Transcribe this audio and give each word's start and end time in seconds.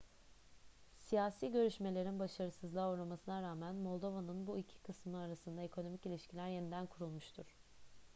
siyasi 0.99 1.51
görüşmelerin 1.51 2.19
başarısızlığa 2.19 2.93
uğramasına 2.93 3.41
rağmen 3.41 3.75
moldova'nın 3.75 4.47
bu 4.47 4.57
iki 4.57 4.79
kısmı 4.79 5.17
arasında 5.17 5.61
ekonomik 5.61 6.05
ilişkiler 6.05 6.47
yeniden 6.47 6.85
kurulmuştur 6.85 7.45